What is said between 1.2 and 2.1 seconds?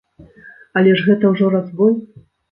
ўжо разбой!